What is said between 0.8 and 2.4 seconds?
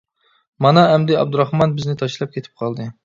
ئەمدى ئابدۇراخمان بىزنى تاشلاپ